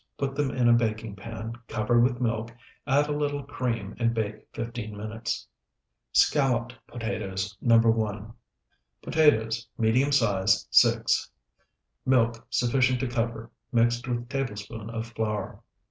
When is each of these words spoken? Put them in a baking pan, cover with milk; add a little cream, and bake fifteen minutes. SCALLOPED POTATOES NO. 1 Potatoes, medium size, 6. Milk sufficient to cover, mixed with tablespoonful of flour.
Put 0.17 0.33
them 0.33 0.49
in 0.49 0.67
a 0.67 0.73
baking 0.73 1.15
pan, 1.15 1.53
cover 1.67 1.99
with 1.99 2.19
milk; 2.19 2.49
add 2.87 3.07
a 3.07 3.11
little 3.15 3.43
cream, 3.43 3.95
and 3.99 4.15
bake 4.15 4.47
fifteen 4.51 4.97
minutes. 4.97 5.45
SCALLOPED 6.13 6.73
POTATOES 6.87 7.55
NO. 7.61 7.77
1 7.77 8.33
Potatoes, 9.03 9.67
medium 9.77 10.11
size, 10.11 10.65
6. 10.71 11.29
Milk 12.03 12.43
sufficient 12.49 12.99
to 13.01 13.07
cover, 13.07 13.51
mixed 13.71 14.07
with 14.07 14.27
tablespoonful 14.27 14.89
of 14.89 15.05
flour. 15.09 15.61